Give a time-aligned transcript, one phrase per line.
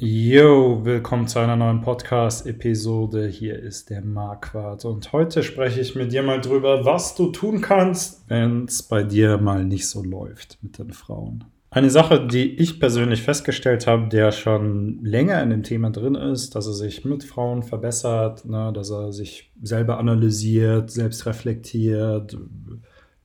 [0.00, 3.26] Yo, willkommen zu einer neuen Podcast-Episode.
[3.26, 7.60] Hier ist der Marquardt und heute spreche ich mit dir mal drüber, was du tun
[7.60, 11.42] kannst, wenn es bei dir mal nicht so läuft mit den Frauen.
[11.70, 16.54] Eine Sache, die ich persönlich festgestellt habe, der schon länger in dem Thema drin ist,
[16.54, 22.38] dass er sich mit Frauen verbessert, ne, dass er sich selber analysiert, selbst reflektiert,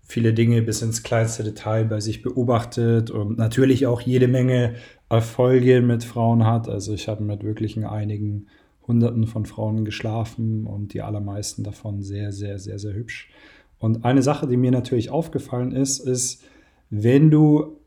[0.02, 4.76] viele Dinge bis ins kleinste Detail bei sich beobachtet und natürlich auch jede Menge
[5.14, 6.68] Erfolge mit Frauen hat.
[6.68, 8.48] Also ich habe mit wirklichen einigen
[8.88, 13.30] Hunderten von Frauen geschlafen und die allermeisten davon sehr, sehr, sehr, sehr hübsch.
[13.78, 16.44] Und eine Sache, die mir natürlich aufgefallen ist, ist,
[16.90, 17.78] wenn du,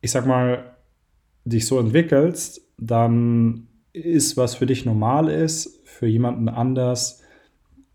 [0.00, 0.76] ich sag mal,
[1.44, 7.22] dich so entwickelst, dann ist, was für dich normal ist, für jemanden anders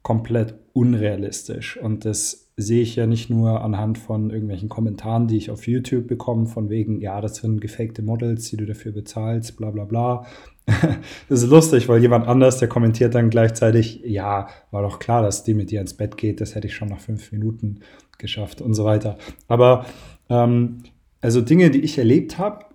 [0.03, 1.77] komplett unrealistisch.
[1.77, 6.07] Und das sehe ich ja nicht nur anhand von irgendwelchen Kommentaren, die ich auf YouTube
[6.07, 10.25] bekomme, von wegen, ja, das sind gefakte Models, die du dafür bezahlst, bla bla bla.
[11.29, 15.43] das ist lustig, weil jemand anders, der kommentiert dann gleichzeitig, ja, war doch klar, dass
[15.43, 17.81] die mit dir ins Bett geht, das hätte ich schon nach fünf Minuten
[18.17, 19.19] geschafft und so weiter.
[19.47, 19.85] Aber
[20.29, 20.79] ähm,
[21.21, 22.65] also Dinge, die ich erlebt habe,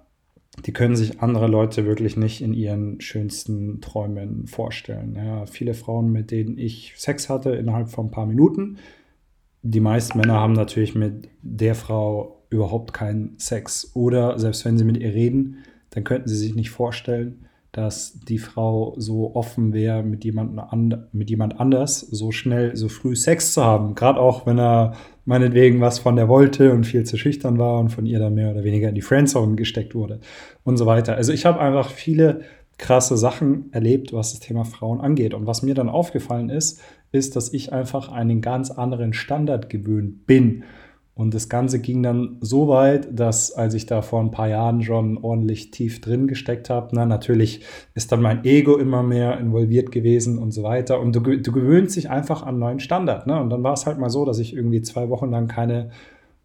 [0.64, 5.16] die können sich andere Leute wirklich nicht in ihren schönsten Träumen vorstellen.
[5.16, 8.78] Ja, viele Frauen, mit denen ich Sex hatte, innerhalb von ein paar Minuten,
[9.62, 13.92] die meisten Männer haben natürlich mit der Frau überhaupt keinen Sex.
[13.94, 15.58] Oder selbst wenn sie mit ihr reden,
[15.90, 20.24] dann könnten sie sich nicht vorstellen, dass die Frau so offen wäre, mit,
[21.12, 23.94] mit jemand anders so schnell, so früh Sex zu haben.
[23.94, 27.88] Gerade auch, wenn er meinetwegen was von der wollte und viel zu schüchtern war und
[27.88, 30.20] von ihr dann mehr oder weniger in die Friendzone gesteckt wurde
[30.64, 31.14] und so weiter.
[31.14, 32.42] Also ich habe einfach viele
[32.76, 35.32] krasse Sachen erlebt, was das Thema Frauen angeht.
[35.32, 36.80] Und was mir dann aufgefallen ist,
[37.12, 40.64] ist, dass ich einfach einen ganz anderen Standard gewöhnt bin.
[41.14, 44.82] Und das Ganze ging dann so weit, dass als ich da vor ein paar Jahren
[44.82, 47.60] schon ordentlich tief drin gesteckt habe, na, natürlich
[47.94, 51.00] ist dann mein Ego immer mehr involviert gewesen und so weiter.
[51.00, 53.26] Und du, du gewöhnst dich einfach an neuen Standard.
[53.26, 53.38] Ne?
[53.38, 55.90] Und dann war es halt mal so, dass ich irgendwie zwei Wochen lang keine,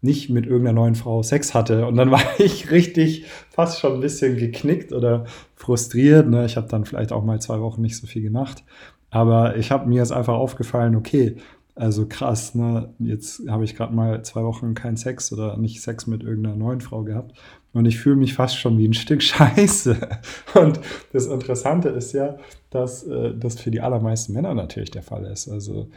[0.02, 1.86] nicht mit irgendeiner neuen Frau Sex hatte.
[1.86, 5.24] Und dann war ich richtig fast schon ein bisschen geknickt oder
[5.56, 6.28] frustriert.
[6.28, 6.44] Ne?
[6.44, 8.64] Ich habe dann vielleicht auch mal zwei Wochen nicht so viel gemacht.
[9.10, 11.36] Aber ich habe mir jetzt einfach aufgefallen, okay,
[11.74, 12.92] also krass, ne?
[12.98, 16.80] Jetzt habe ich gerade mal zwei Wochen keinen Sex oder nicht Sex mit irgendeiner neuen
[16.80, 17.38] Frau gehabt.
[17.72, 19.96] Und ich fühle mich fast schon wie ein Stück Scheiße.
[20.54, 20.80] Und
[21.12, 22.36] das Interessante ist ja,
[22.70, 25.48] dass äh, das für die allermeisten Männer natürlich der Fall ist.
[25.48, 25.88] Also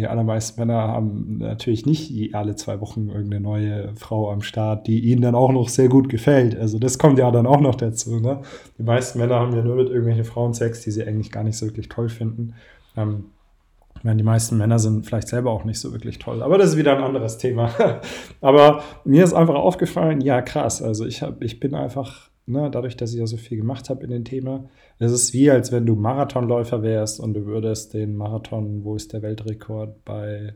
[0.00, 5.00] die allermeisten Männer haben natürlich nicht alle zwei Wochen irgendeine neue Frau am Start, die
[5.00, 6.58] ihnen dann auch noch sehr gut gefällt.
[6.58, 8.18] Also das kommt ja dann auch noch dazu.
[8.18, 8.40] Ne?
[8.78, 11.56] Die meisten Männer haben ja nur mit irgendwelchen Frauen Sex, die sie eigentlich gar nicht
[11.56, 12.54] so wirklich toll finden.
[12.96, 13.26] Ähm,
[13.96, 16.70] ich meine, die meisten Männer sind vielleicht selber auch nicht so wirklich toll, aber das
[16.70, 17.70] ist wieder ein anderes Thema.
[18.40, 22.96] aber mir ist einfach aufgefallen, ja krass, also ich, hab, ich bin einfach ne, dadurch,
[22.96, 24.64] dass ich ja so viel gemacht habe in dem Thema.
[24.98, 29.12] Es ist wie, als wenn du Marathonläufer wärst und du würdest den Marathon, wo ist
[29.12, 30.54] der Weltrekord, bei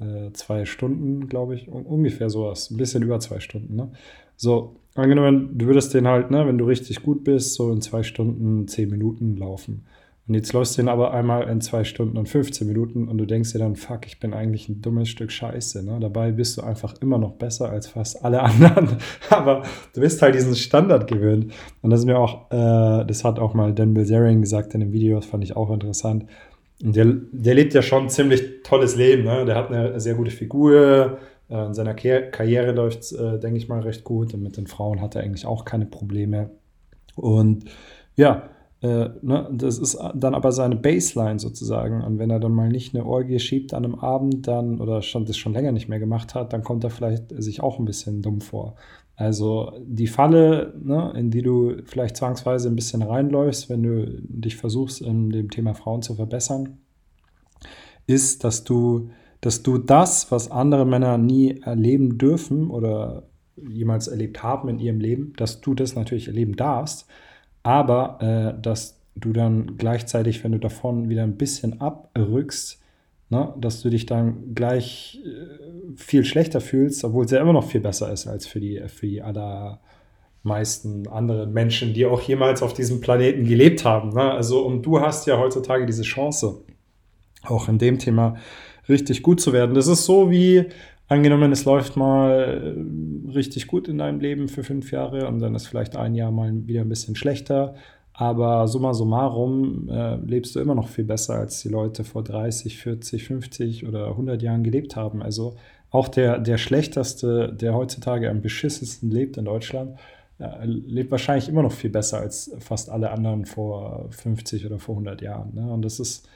[0.00, 3.74] äh, zwei Stunden, glaube ich, ungefähr sowas, ein bisschen über zwei Stunden.
[3.74, 3.90] Ne?
[4.36, 8.02] So, angenommen, du würdest den halt, ne, wenn du richtig gut bist, so in zwei
[8.02, 9.84] Stunden, zehn Minuten laufen.
[10.28, 13.24] Und jetzt läufst du ihn aber einmal in zwei Stunden und 15 Minuten und du
[13.24, 15.82] denkst dir dann, fuck, ich bin eigentlich ein dummes Stück Scheiße.
[15.82, 15.98] Ne?
[16.00, 18.98] Dabei bist du einfach immer noch besser als fast alle anderen.
[19.30, 19.62] aber
[19.94, 21.54] du bist halt diesen Standard gewöhnt.
[21.80, 24.92] Und das ist mir auch, äh, das hat auch mal Dan Bilzerian gesagt in dem
[24.92, 26.26] Video, das fand ich auch interessant.
[26.84, 29.24] Und der, der lebt ja schon ein ziemlich tolles Leben.
[29.24, 29.46] Ne?
[29.46, 31.16] Der hat eine sehr gute Figur.
[31.48, 34.34] Äh, in seiner Karriere läuft es, äh, denke ich mal, recht gut.
[34.34, 36.50] Und mit den Frauen hat er eigentlich auch keine Probleme.
[37.16, 37.64] Und
[38.14, 38.50] ja,
[38.80, 42.02] äh, ne, das ist dann aber seine Baseline sozusagen.
[42.02, 45.24] Und wenn er dann mal nicht eine Orgie schiebt an einem Abend, dann oder schon
[45.24, 48.22] das schon länger nicht mehr gemacht hat, dann kommt er vielleicht sich auch ein bisschen
[48.22, 48.76] dumm vor.
[49.16, 54.56] Also die Falle, ne, in die du vielleicht zwangsweise ein bisschen reinläufst, wenn du dich
[54.56, 56.78] versuchst, in dem Thema Frauen zu verbessern,
[58.06, 59.10] ist, dass du,
[59.40, 63.24] dass du das, was andere Männer nie erleben dürfen oder
[63.56, 67.08] jemals erlebt haben in ihrem Leben, dass du das natürlich erleben darfst
[67.68, 68.18] aber
[68.56, 72.80] äh, dass du dann gleichzeitig, wenn du davon wieder ein bisschen abrückst,
[73.28, 77.68] ne, dass du dich dann gleich äh, viel schlechter fühlst, obwohl es ja immer noch
[77.68, 82.72] viel besser ist als für die, für die allermeisten anderen Menschen, die auch jemals auf
[82.72, 84.14] diesem Planeten gelebt haben.
[84.14, 84.30] Ne?
[84.30, 86.62] Also, und du hast ja heutzutage diese Chance,
[87.42, 88.36] auch in dem Thema
[88.88, 89.74] richtig gut zu werden.
[89.74, 90.64] Das ist so wie,
[91.08, 95.54] angenommen, es läuft mal äh, richtig gut in deinem Leben für fünf Jahre und dann
[95.54, 97.74] ist vielleicht ein Jahr mal wieder ein bisschen schlechter.
[98.12, 102.78] Aber summa summarum äh, lebst du immer noch viel besser, als die Leute vor 30,
[102.78, 105.22] 40, 50 oder 100 Jahren gelebt haben.
[105.22, 105.54] Also
[105.90, 109.98] auch der, der Schlechteste, der heutzutage am beschissensten lebt in Deutschland,
[110.40, 114.96] ja, lebt wahrscheinlich immer noch viel besser als fast alle anderen vor 50 oder vor
[114.96, 115.54] 100 Jahren.
[115.54, 115.72] Ne?
[115.72, 116.28] Und das ist,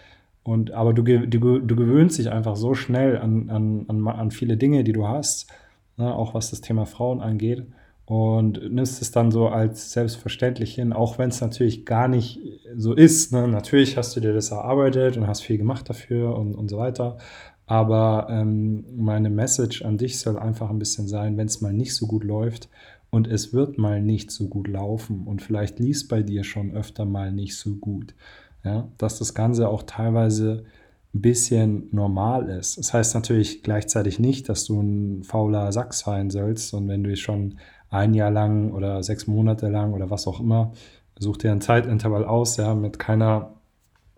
[0.44, 4.56] und, aber du, du, du gewöhnst dich einfach so schnell an, an, an, an viele
[4.56, 5.48] Dinge, die du hast,
[5.96, 6.14] ne?
[6.14, 7.64] auch was das Thema Frauen angeht
[8.06, 12.40] und nimmst es dann so als selbstverständlich hin, auch wenn es natürlich gar nicht
[12.76, 13.32] so ist.
[13.32, 13.46] Ne?
[13.46, 17.18] Natürlich hast du dir das erarbeitet und hast viel gemacht dafür und, und so weiter.
[17.66, 21.94] Aber ähm, meine Message an dich soll einfach ein bisschen sein, wenn es mal nicht
[21.94, 22.68] so gut läuft
[23.10, 27.04] und es wird mal nicht so gut laufen und vielleicht liest bei dir schon öfter
[27.04, 28.14] mal nicht so gut.
[28.64, 28.88] Ja?
[28.98, 30.64] Dass das Ganze auch teilweise
[31.14, 32.78] ein bisschen normal ist.
[32.78, 37.14] Das heißt natürlich gleichzeitig nicht, dass du ein fauler Sack sein sollst und wenn du
[37.16, 37.58] schon
[37.90, 40.72] ein Jahr lang oder sechs Monate lang oder was auch immer,
[41.18, 43.54] such dir ein Zeitintervall aus, ja, mit keiner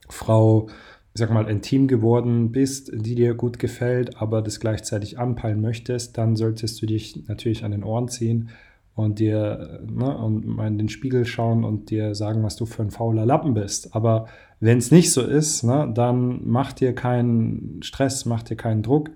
[0.08, 5.60] Frau, ich sag mal, intim geworden bist, die dir gut gefällt, aber das gleichzeitig anpeilen
[5.60, 8.50] möchtest, dann solltest du dich natürlich an den Ohren ziehen
[8.94, 12.82] und dir ne, und mal in den Spiegel schauen und dir sagen, was du für
[12.82, 13.94] ein fauler Lappen bist.
[13.94, 14.26] Aber
[14.60, 19.10] wenn es nicht so ist, ne, dann mach dir keinen Stress, mach dir keinen Druck.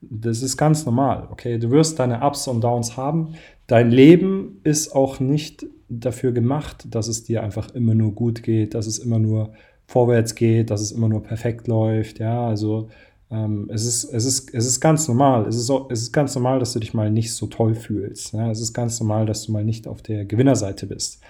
[0.00, 1.58] Das ist ganz normal, okay?
[1.58, 3.34] Du wirst deine Ups und Downs haben.
[3.66, 8.74] Dein Leben ist auch nicht dafür gemacht, dass es dir einfach immer nur gut geht,
[8.74, 9.52] dass es immer nur
[9.86, 12.18] vorwärts geht, dass es immer nur perfekt läuft.
[12.18, 12.88] Ja, also
[13.30, 15.46] ähm, es, ist, es, ist, es ist ganz normal.
[15.46, 18.32] Es ist, es ist ganz normal, dass du dich mal nicht so toll fühlst.
[18.32, 18.50] Ja?
[18.50, 21.20] Es ist ganz normal, dass du mal nicht auf der Gewinnerseite bist.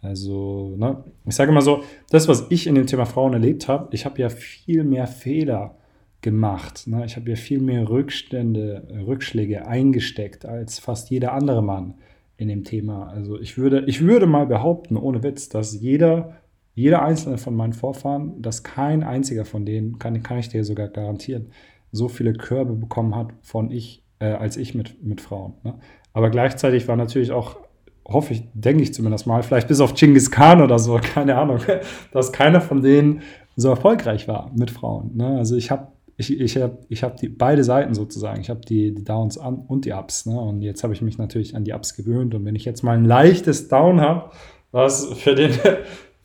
[0.00, 1.02] Also, ne?
[1.26, 4.20] ich sage immer so, das, was ich in dem Thema Frauen erlebt habe, ich habe
[4.20, 5.74] ja viel mehr Fehler
[6.20, 6.86] gemacht.
[6.86, 7.04] Ne?
[7.04, 11.94] Ich habe ja viel mehr Rückstände, Rückschläge eingesteckt als fast jeder andere Mann
[12.36, 13.08] in dem Thema.
[13.08, 16.36] Also ich würde, ich würde mal behaupten, ohne Witz, dass jeder
[16.78, 20.86] jeder einzelne von meinen Vorfahren, dass kein einziger von denen, kann, kann ich dir sogar
[20.86, 21.50] garantieren,
[21.90, 25.54] so viele Körbe bekommen hat von ich, äh, als ich mit, mit Frauen.
[25.64, 25.74] Ne?
[26.12, 27.56] Aber gleichzeitig war natürlich auch,
[28.06, 31.58] hoffe ich, denke ich zumindest mal, vielleicht bis auf Genghis Khan oder so, keine Ahnung,
[32.12, 33.22] dass keiner von denen
[33.56, 35.16] so erfolgreich war mit Frauen.
[35.16, 35.36] Ne?
[35.36, 38.40] Also ich habe ich, ich habe ich hab die beide Seiten sozusagen.
[38.40, 40.26] Ich habe die, die Downs an und die Ups.
[40.26, 40.38] Ne?
[40.38, 42.34] Und jetzt habe ich mich natürlich an die Ups gewöhnt.
[42.34, 44.30] Und wenn ich jetzt mal ein leichtes Down habe,
[44.72, 45.52] was für den,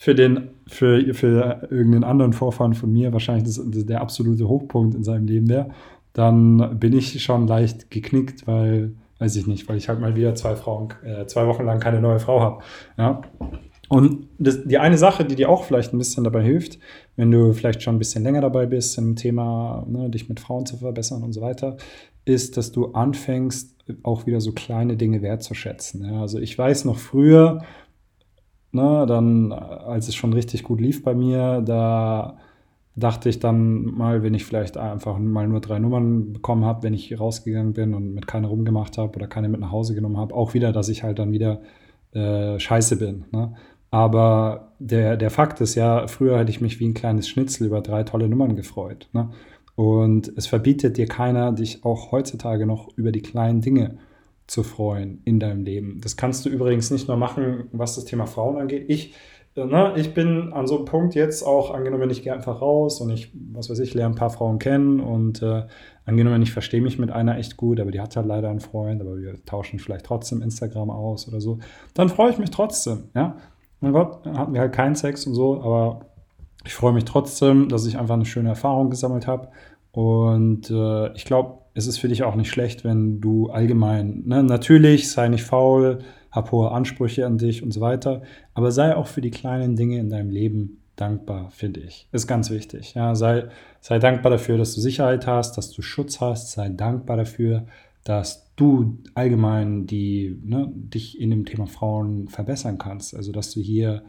[0.03, 4.95] für den, für, für irgendeinen anderen Vorfahren von mir wahrscheinlich das, das der absolute Hochpunkt
[4.95, 5.69] in seinem Leben wäre,
[6.11, 10.35] dann bin ich schon leicht geknickt, weil, weiß ich nicht, weil ich halt mal wieder
[10.35, 12.63] zwei Frauen, äh, zwei Wochen lang keine neue Frau habe.
[12.97, 13.21] Ja.
[13.87, 16.79] Und das, die eine Sache, die dir auch vielleicht ein bisschen dabei hilft,
[17.15, 20.65] wenn du vielleicht schon ein bisschen länger dabei bist im Thema, ne, dich mit Frauen
[20.65, 21.77] zu verbessern und so weiter,
[22.25, 23.73] ist, dass du anfängst,
[24.03, 26.03] auch wieder so kleine Dinge wertzuschätzen.
[26.03, 26.19] Ja.
[26.19, 27.61] Also ich weiß noch früher,
[28.73, 32.37] Ne, dann, als es schon richtig gut lief bei mir, da
[32.95, 36.93] dachte ich dann mal, wenn ich vielleicht einfach mal nur drei Nummern bekommen habe, wenn
[36.95, 40.33] ich rausgegangen bin und mit keiner rumgemacht habe oder keine mit nach Hause genommen habe,
[40.33, 41.61] auch wieder, dass ich halt dann wieder
[42.13, 43.25] äh, scheiße bin.
[43.31, 43.53] Ne?
[43.91, 47.81] Aber der, der Fakt ist ja, früher hätte ich mich wie ein kleines Schnitzel über
[47.81, 49.07] drei tolle Nummern gefreut.
[49.13, 49.29] Ne?
[49.75, 53.99] Und es verbietet dir keiner, dich auch heutzutage noch über die kleinen Dinge
[54.47, 55.99] zu freuen in deinem Leben.
[56.01, 58.85] Das kannst du übrigens nicht nur machen, was das Thema Frauen angeht.
[58.89, 59.13] Ich,
[59.55, 62.99] äh, ne, ich bin an so einem Punkt jetzt auch, angenommen, ich gehe einfach raus
[62.99, 65.63] und ich, was weiß ich, lerne ein paar Frauen kennen und äh,
[66.05, 69.01] angenommen, ich verstehe mich mit einer echt gut, aber die hat halt leider einen Freund,
[69.01, 71.59] aber wir tauschen vielleicht trotzdem Instagram aus oder so,
[71.93, 73.37] dann freue ich mich trotzdem, ja.
[73.79, 76.05] Mein Gott, hatten wir halt keinen Sex und so, aber
[76.65, 79.49] ich freue mich trotzdem, dass ich einfach eine schöne Erfahrung gesammelt habe
[79.91, 84.43] und äh, ich glaube, es ist für dich auch nicht schlecht, wenn du allgemein, ne,
[84.43, 85.99] natürlich, sei nicht faul,
[86.31, 88.21] hab hohe Ansprüche an dich und so weiter,
[88.53, 92.07] aber sei auch für die kleinen Dinge in deinem Leben dankbar, finde ich.
[92.11, 92.93] Ist ganz wichtig.
[92.93, 93.45] Ja, sei,
[93.81, 97.65] sei dankbar dafür, dass du Sicherheit hast, dass du Schutz hast, sei dankbar dafür,
[98.03, 103.15] dass du allgemein die, ne, dich in dem Thema Frauen verbessern kannst.
[103.15, 104.03] Also, dass du hier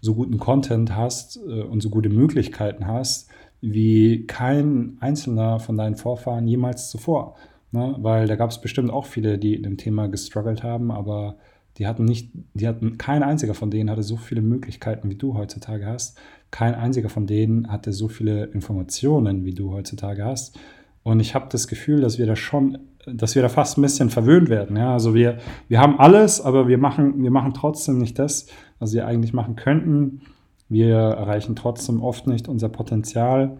[0.00, 3.28] so guten Content hast äh, und so gute Möglichkeiten hast,
[3.60, 7.36] wie kein einzelner von deinen Vorfahren jemals zuvor.
[7.72, 7.96] Ne?
[7.98, 11.36] Weil da gab es bestimmt auch viele, die in dem Thema gestruggelt haben, aber
[11.76, 15.34] die hatten nicht, die hatten, kein einziger von denen hatte so viele Möglichkeiten, wie du
[15.34, 16.18] heutzutage hast.
[16.50, 20.58] Kein einziger von denen hatte so viele Informationen, wie du heutzutage hast.
[21.02, 24.10] Und ich habe das Gefühl, dass wir da schon, dass wir da fast ein bisschen
[24.10, 24.76] verwöhnt werden.
[24.76, 24.92] Ja?
[24.92, 25.38] Also wir,
[25.68, 28.48] wir haben alles, aber wir machen, wir machen trotzdem nicht das,
[28.78, 30.22] was wir eigentlich machen könnten.
[30.70, 33.58] Wir erreichen trotzdem oft nicht unser Potenzial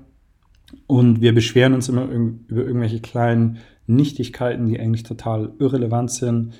[0.87, 6.55] und wir beschweren uns immer über irgendwelche kleinen Nichtigkeiten, die eigentlich total irrelevant sind,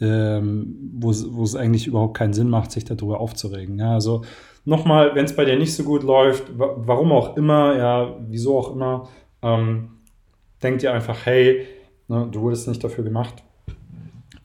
[0.00, 3.78] ähm, wo, es eigentlich überhaupt keinen Sinn macht, sich darüber aufzuregen.
[3.78, 4.24] Ja, also
[4.64, 8.72] nochmal, wenn es bei dir nicht so gut läuft, warum auch immer, ja, wieso auch
[8.74, 9.08] immer,
[9.42, 9.90] ähm,
[10.60, 11.66] denk dir einfach, hey,
[12.08, 13.44] ne, du wurdest nicht dafür gemacht,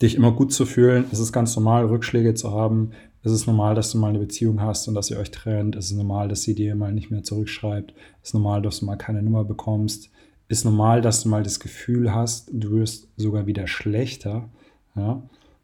[0.00, 1.06] dich immer gut zu fühlen.
[1.10, 2.92] Es ist ganz normal, Rückschläge zu haben.
[3.22, 5.76] Es ist normal, dass du mal eine Beziehung hast und dass ihr euch trennt.
[5.76, 7.92] Es ist normal, dass sie dir mal nicht mehr zurückschreibt.
[8.22, 10.10] Es ist normal, dass du mal keine Nummer bekommst.
[10.48, 14.48] Es ist normal, dass du mal das Gefühl hast, du wirst sogar wieder schlechter.
[14.96, 15.22] Ja?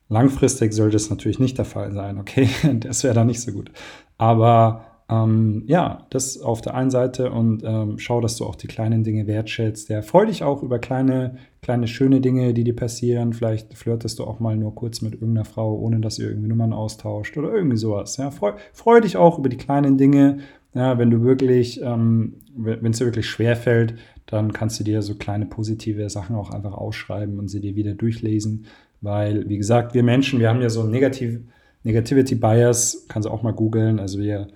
[0.09, 2.49] Langfristig sollte es natürlich nicht der Fall sein, okay?
[2.81, 3.71] Das wäre dann nicht so gut.
[4.19, 8.67] Aber ähm, ja, das auf der einen Seite und ähm, schau, dass du auch die
[8.67, 9.89] kleinen Dinge wertschätzt.
[9.89, 13.33] Ja, freu dich auch über kleine, kleine schöne Dinge, die dir passieren.
[13.33, 16.73] Vielleicht flirtest du auch mal nur kurz mit irgendeiner Frau, ohne dass ihr irgendwie Nummern
[16.73, 18.17] austauscht oder irgendwie sowas.
[18.17, 20.39] Ja, freu, freu dich auch über die kleinen Dinge.
[20.75, 23.95] Ja, wenn du wirklich, ähm, wenn es dir wirklich schwer fällt,
[24.27, 27.95] dann kannst du dir so kleine positive Sachen auch einfach ausschreiben und sie dir wieder
[27.95, 28.67] durchlesen.
[29.01, 31.39] Weil, wie gesagt, wir Menschen, wir haben ja so ein Negativ
[31.85, 34.01] Negativity Bias, kannst du auch mal googeln.
[34.01, 34.49] Also wir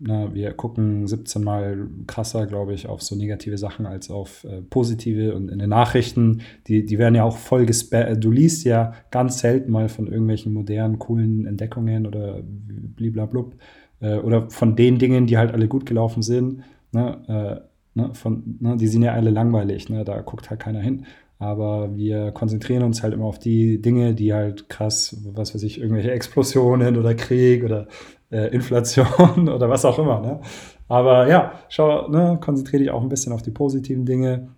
[0.00, 4.62] na, wir gucken 17 Mal krasser, glaube ich, auf so negative Sachen als auf äh,
[4.62, 5.34] positive.
[5.34, 8.06] Und in den Nachrichten, die, die werden ja auch voll gespammt.
[8.06, 13.56] Äh, du liest ja ganz selten mal von irgendwelchen modernen, coolen Entdeckungen oder bliblablub.
[14.00, 16.62] Äh, oder von den Dingen, die halt alle gut gelaufen sind.
[16.92, 17.64] Ne,
[17.94, 19.88] äh, ne, von, ne, die sind ja alle langweilig.
[19.88, 21.06] Ne, da guckt halt keiner hin.
[21.38, 25.80] Aber wir konzentrieren uns halt immer auf die Dinge, die halt krass, was weiß ich,
[25.80, 27.86] irgendwelche Explosionen oder Krieg oder
[28.30, 30.20] äh, Inflation oder was auch immer.
[30.20, 30.40] Ne?
[30.88, 34.48] Aber ja, schau, ne, konzentriere dich auch ein bisschen auf die positiven Dinge.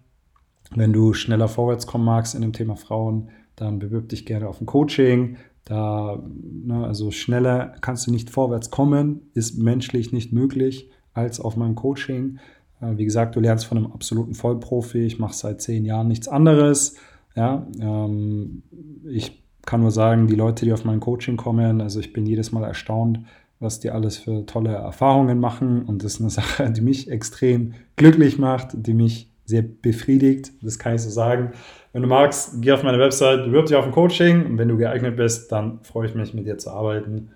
[0.75, 4.61] Wenn du schneller vorwärts kommen magst in dem Thema Frauen, dann bewirb dich gerne auf
[4.61, 5.37] ein Coaching.
[5.65, 11.57] Da, ne, also schneller kannst du nicht vorwärts kommen, ist menschlich nicht möglich als auf
[11.57, 12.39] meinem Coaching.
[12.81, 15.05] Äh, wie gesagt, du lernst von einem absoluten Vollprofi.
[15.05, 16.97] Ich mache seit zehn Jahren nichts anderes.
[17.37, 18.63] Ja, ähm,
[19.09, 22.51] ich kann nur sagen, die Leute, die auf mein Coaching kommen, also ich bin jedes
[22.51, 23.21] Mal erstaunt,
[23.61, 25.83] was die alles für tolle Erfahrungen machen.
[25.83, 30.53] Und das ist eine Sache, die mich extrem glücklich macht, die mich sehr befriedigt.
[30.63, 31.53] Das kann ich so sagen.
[31.93, 34.47] Wenn du magst, geh auf meine Website, bewirb dich auf ein Coaching.
[34.47, 37.31] Und wenn du geeignet bist, dann freue ich mich, mit dir zu arbeiten.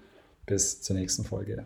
[0.47, 1.65] Bis zur nächsten Folge.